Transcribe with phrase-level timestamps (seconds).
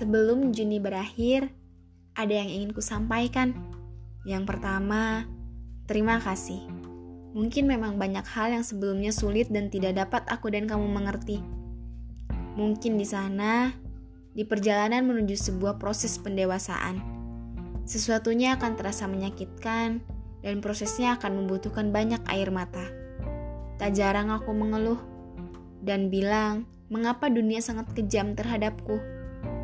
[0.00, 1.52] Sebelum Juni berakhir,
[2.16, 3.52] ada yang ingin ku sampaikan.
[4.24, 5.28] Yang pertama,
[5.84, 6.64] terima kasih.
[7.36, 11.44] Mungkin memang banyak hal yang sebelumnya sulit dan tidak dapat aku dan kamu mengerti.
[12.56, 13.76] Mungkin di sana,
[14.32, 17.04] di perjalanan menuju sebuah proses pendewasaan,
[17.84, 20.00] sesuatunya akan terasa menyakitkan
[20.40, 22.88] dan prosesnya akan membutuhkan banyak air mata.
[23.76, 24.96] Tak jarang aku mengeluh
[25.84, 29.19] dan bilang, mengapa dunia sangat kejam terhadapku.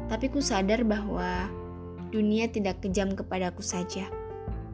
[0.06, 1.50] Tapi ku sadar bahwa
[2.14, 4.06] dunia tidak kejam kepadaku saja,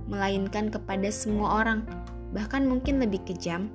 [0.05, 1.89] melainkan kepada semua orang,
[2.37, 3.73] bahkan mungkin lebih kejam.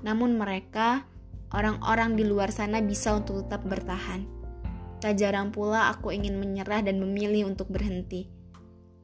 [0.00, 1.04] Namun mereka,
[1.52, 4.24] orang-orang di luar sana bisa untuk tetap bertahan.
[4.98, 8.26] Tak jarang pula aku ingin menyerah dan memilih untuk berhenti.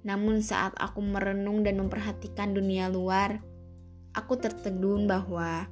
[0.04, 3.40] Namun saat aku merenung dan memperhatikan dunia luar,
[4.12, 5.70] aku tertegun bahwa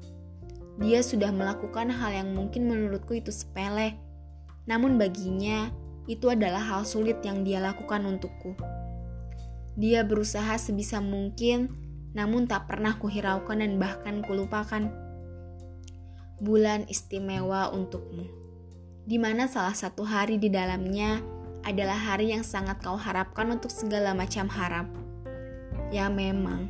[0.80, 3.98] dia sudah melakukan hal yang mungkin menurutku itu sepele.
[4.64, 5.68] Namun baginya,
[6.10, 8.58] itu adalah hal sulit yang dia lakukan untukku.
[9.78, 11.72] Dia berusaha sebisa mungkin,
[12.12, 14.92] namun tak pernah kuhiraukan dan bahkan kulupakan.
[16.42, 18.26] Bulan istimewa untukmu,
[19.06, 21.22] di mana salah satu hari di dalamnya
[21.62, 24.90] adalah hari yang sangat kau harapkan untuk segala macam harap.
[25.94, 26.66] Ya memang,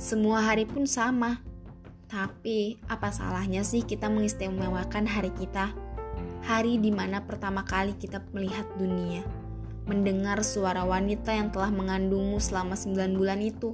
[0.00, 1.44] semua hari pun sama.
[2.08, 5.76] Tapi, apa salahnya sih kita mengistimewakan hari kita?
[6.44, 9.24] Hari di mana pertama kali kita melihat dunia,
[9.88, 13.72] mendengar suara wanita yang telah mengandungmu selama 9 bulan itu.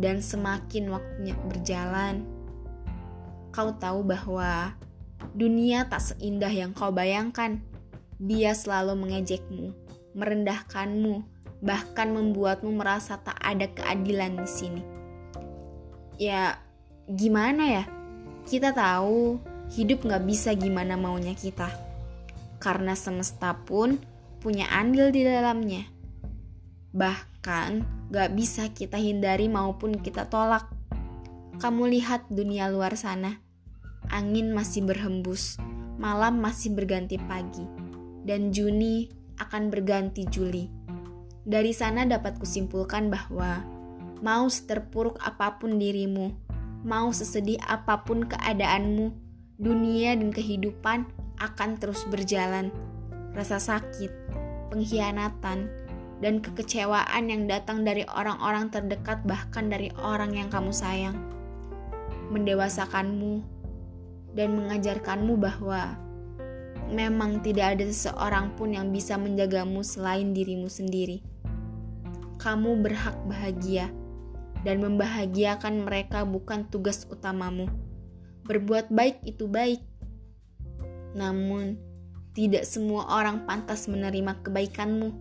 [0.00, 2.24] Dan semakin waktunya berjalan,
[3.52, 4.72] kau tahu bahwa
[5.34, 7.60] dunia tak seindah yang kau bayangkan.
[8.20, 9.74] Dia selalu mengejekmu,
[10.14, 11.24] merendahkanmu,
[11.60, 14.82] bahkan membuatmu merasa tak ada keadilan di sini.
[16.20, 16.60] Ya,
[17.08, 17.84] gimana ya?
[18.44, 19.40] Kita tahu
[19.74, 21.70] hidup gak bisa gimana maunya kita.
[22.60, 23.96] Karena semesta pun
[24.42, 25.86] punya andil di dalamnya.
[26.90, 27.70] Bahkan
[28.10, 30.66] gak bisa kita hindari maupun kita tolak.
[31.60, 33.38] Kamu lihat dunia luar sana.
[34.10, 35.60] Angin masih berhembus,
[36.00, 37.62] malam masih berganti pagi,
[38.26, 39.06] dan Juni
[39.38, 40.66] akan berganti Juli.
[41.46, 43.62] Dari sana dapat kusimpulkan bahwa
[44.24, 46.32] mau seterpuruk apa pun dirimu,
[46.82, 49.29] mau sesedih apa pun keadaanmu,
[49.60, 51.04] dunia dan kehidupan
[51.36, 52.72] akan terus berjalan.
[53.36, 54.08] Rasa sakit,
[54.72, 55.68] pengkhianatan,
[56.24, 61.16] dan kekecewaan yang datang dari orang-orang terdekat, bahkan dari orang yang kamu sayang,
[62.32, 63.44] mendewasakanmu
[64.32, 65.96] dan mengajarkanmu bahwa
[66.88, 71.20] memang tidak ada seseorang pun yang bisa menjagamu selain dirimu sendiri.
[72.40, 73.92] Kamu berhak bahagia,
[74.60, 77.89] dan membahagiakan mereka bukan tugas utamamu
[78.50, 79.78] Berbuat baik itu baik.
[81.14, 81.78] Namun,
[82.34, 85.14] tidak semua orang pantas menerima kebaikanmu.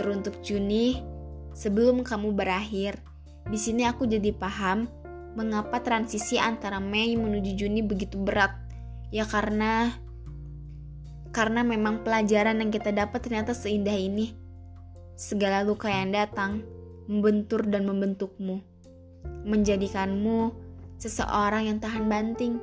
[0.00, 1.04] Teruntuk Juni,
[1.52, 2.96] sebelum kamu berakhir,
[3.44, 4.88] di sini aku jadi paham
[5.36, 8.56] mengapa transisi antara Mei menuju Juni begitu berat.
[9.12, 9.92] Ya karena
[11.30, 14.32] karena memang pelajaran yang kita dapat ternyata seindah ini.
[15.20, 16.64] Segala luka yang datang
[17.04, 18.64] membentur dan membentukmu,
[19.44, 20.69] menjadikanmu
[21.00, 22.60] seseorang yang tahan banting.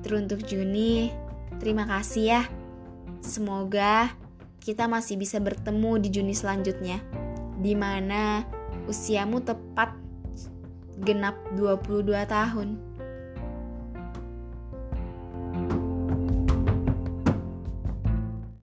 [0.00, 1.12] Teruntuk Juni,
[1.60, 2.42] terima kasih ya.
[3.20, 4.16] Semoga
[4.64, 7.04] kita masih bisa bertemu di Juni selanjutnya,
[7.60, 8.48] di mana
[8.88, 9.92] usiamu tepat
[11.04, 12.89] genap 22 tahun.